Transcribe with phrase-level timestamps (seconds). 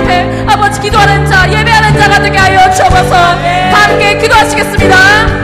[0.00, 3.10] 앞에 아버지 기도하는 자 예배하는 자가 되게 하여 주옵소서.
[3.10, 5.39] 다 함께 기도하시겠습니다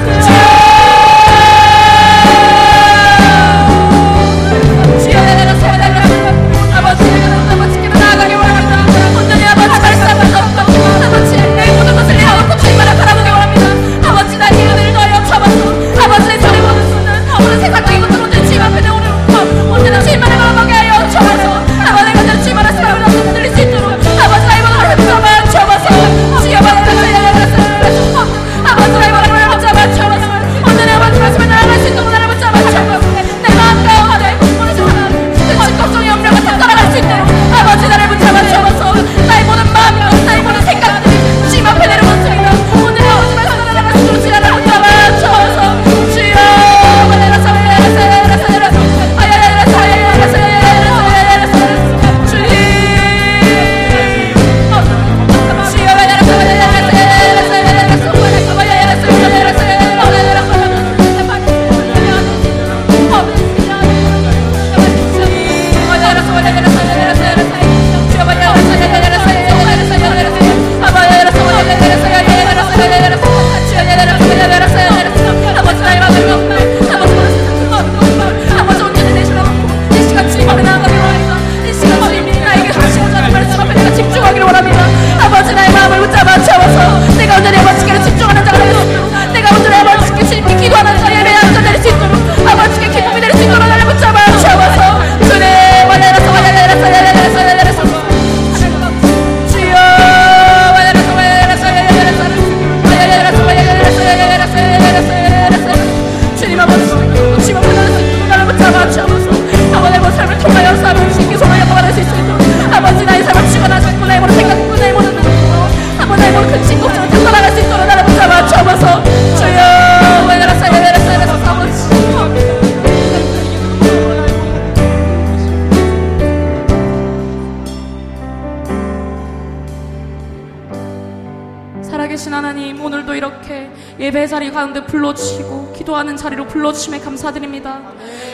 [134.86, 137.80] 불러주시고 기도하는 자리로 불러주심에 감사드립니다.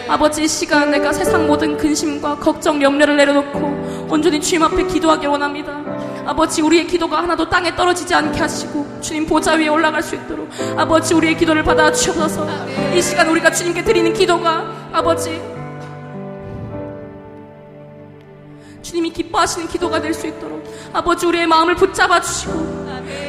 [0.09, 5.81] 아버지 이 시간 내가 세상 모든 근심과 걱정 염려를 내려놓고 온전히 주님 앞에 기도하길 원합니다.
[6.25, 11.15] 아버지 우리의 기도가 하나도 땅에 떨어지지 않게 하시고 주님 보좌 위에 올라갈 수 있도록 아버지
[11.15, 12.47] 우리의 기도를 받아 주셔서.
[12.95, 15.43] 이 시간 우리가 주님께 드리는 기도가 아버지
[18.83, 20.63] 주님이 기뻐하시는 기도가 될 수 있도록
[20.93, 22.82] 아버지 우리의 마음을 붙잡아 주시고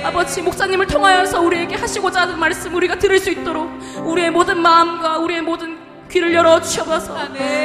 [0.03, 3.69] 아버지 목사님을 통하여서 우리에게 하시고자 하는 말씀 우리가 들을 수 있도록
[4.03, 5.77] 우리의 모든 마음과 우리의 모든
[6.11, 7.17] 귀를 열어 주셔서.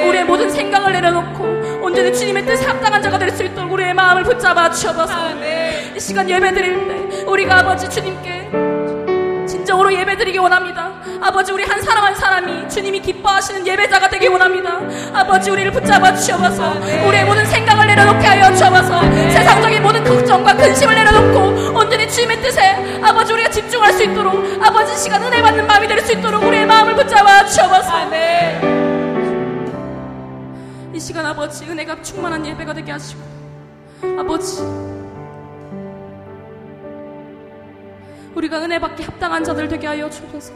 [0.08, 4.70] 우리의 모든 생각을 내려놓고 온전히 주님의 뜻에 합당한 자가 될 수 있도록 우리의 마음을 붙잡아
[4.70, 5.06] 주셔서.
[5.96, 8.49] 이 시간 예배 드릴 때 우리가 아버지 주님께
[9.46, 10.93] 진정으로 예배 드리기 원합니다.
[11.20, 14.79] 아버지 우리 한 사람 한 사람이 주님이 기뻐하시는 예배자가 되기 원합니다.
[15.12, 16.73] 아버지 우리를 붙잡아 주셔서.
[17.06, 19.00] 우리의 모든 생각을 내려놓게 하여 주셔서
[24.98, 28.08] 시간 은혜 받는 마음이 될 수 있도록 우리의 마음을 붙잡아 주셔서.
[30.92, 33.20] 이 시간 아버지 은혜가 충만한 예배가 되게 하시고
[34.18, 34.60] 아버지
[38.34, 40.54] 우리가 은혜 받기 합당한 자들 되게 하여 주셔서.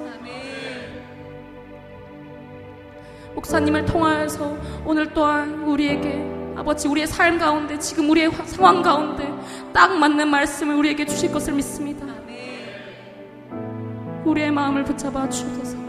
[3.35, 6.23] 목사님을 통하여서 오늘 또한 우리에게
[6.57, 9.27] 아버지 우리의 삶 가운데 지금 우리의 화- 상황 가운데
[9.73, 12.12] 딱 맞는 말씀을 우리에게 주실 것을 믿습니다.
[14.25, 15.83] 우리의 마음을 붙잡아 주셔서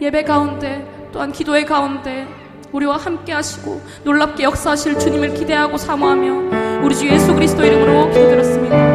[0.00, 2.26] 예배 가운데 또한 기도의 가운데
[2.72, 8.85] 우리와 함께 하시고 놀랍게 역사하실 주님을 기대하고 사모하며 우리 주 예수 그리스도 이름으로 기도드렸습니다.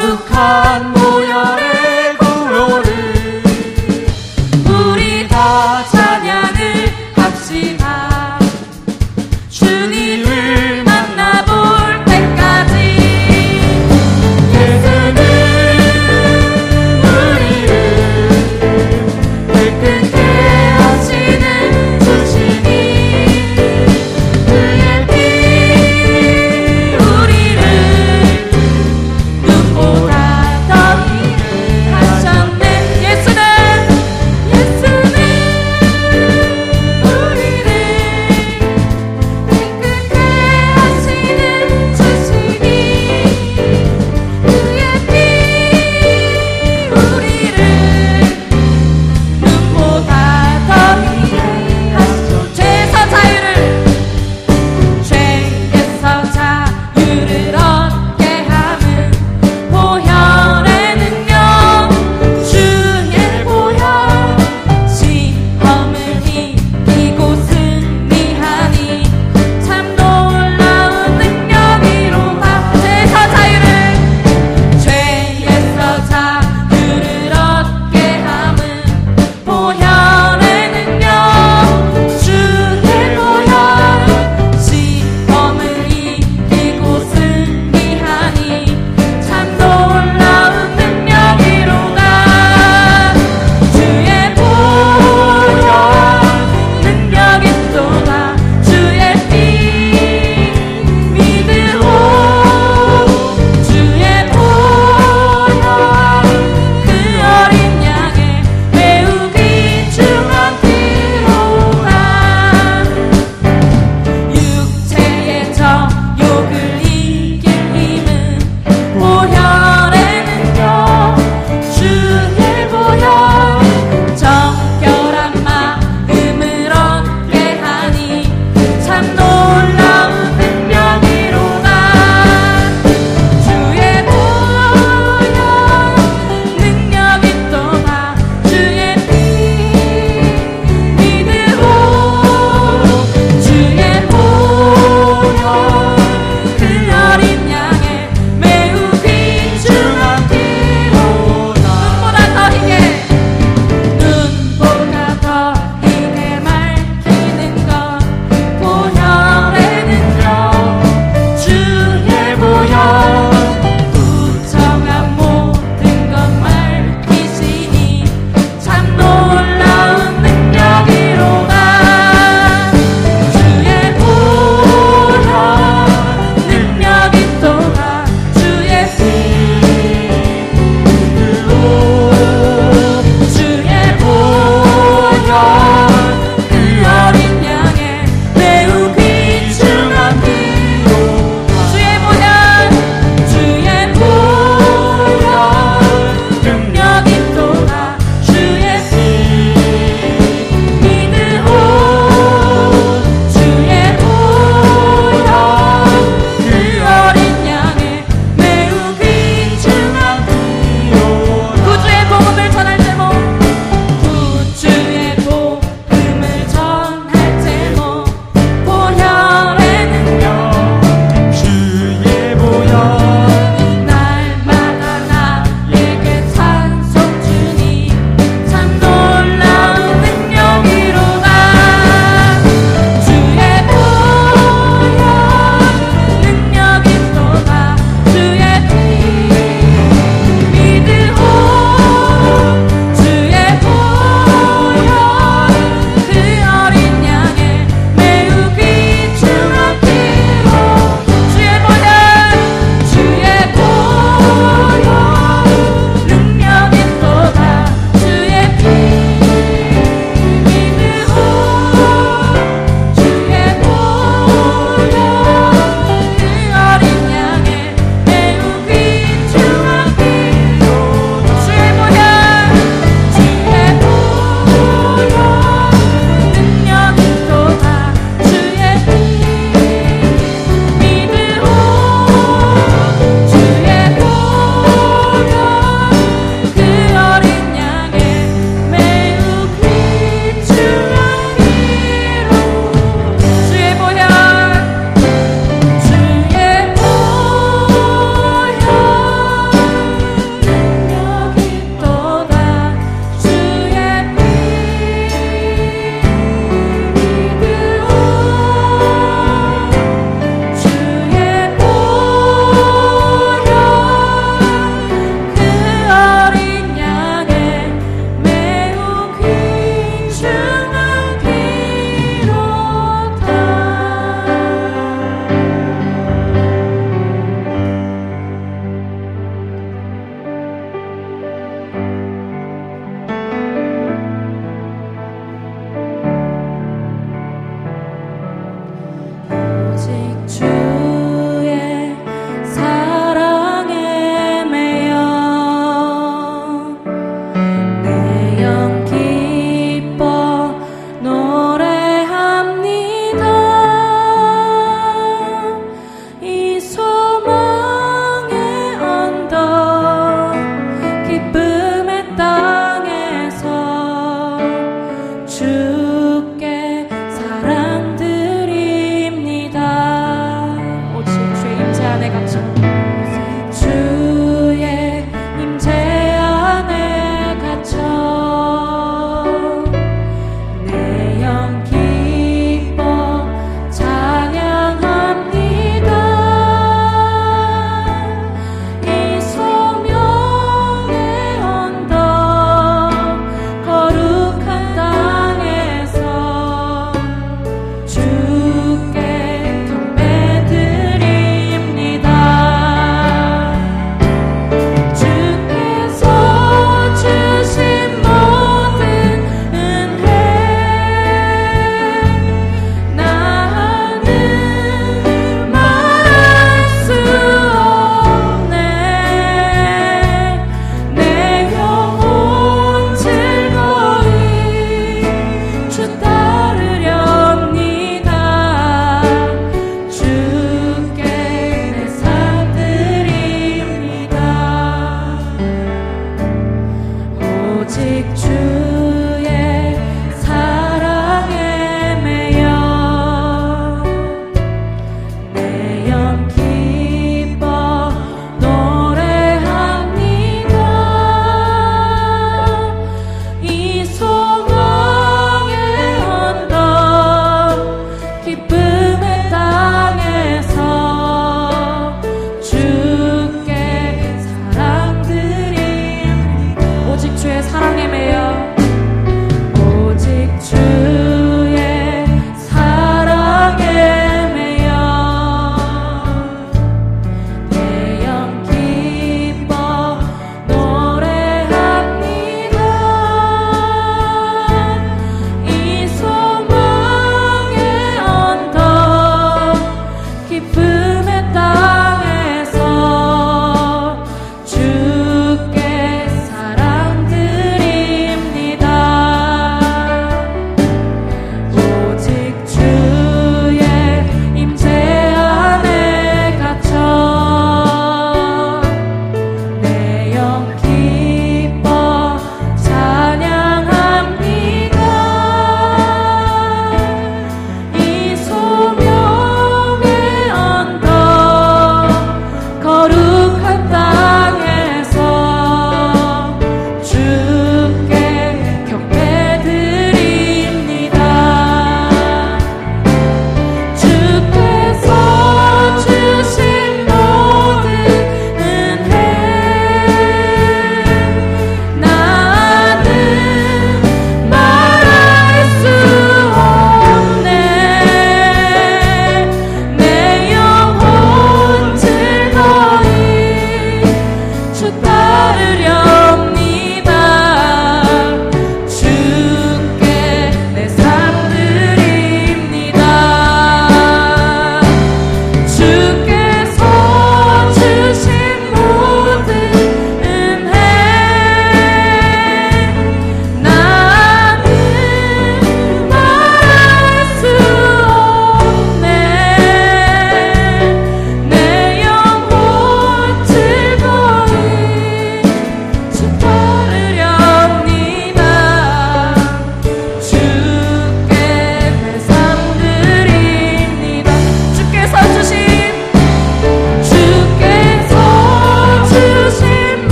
[0.00, 1.03] รุคาน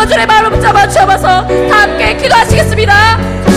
[0.00, 3.49] 아버지의 마음 잡아 잡아서 다 함께 기도하시겠습니다.